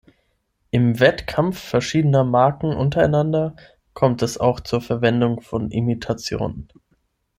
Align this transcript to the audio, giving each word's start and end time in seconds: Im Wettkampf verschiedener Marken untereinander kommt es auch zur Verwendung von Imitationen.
Im 0.71 0.99
Wettkampf 0.99 1.59
verschiedener 1.59 2.23
Marken 2.23 2.75
untereinander 2.75 3.55
kommt 3.93 4.23
es 4.23 4.39
auch 4.39 4.59
zur 4.59 4.81
Verwendung 4.81 5.41
von 5.41 5.69
Imitationen. 5.69 6.69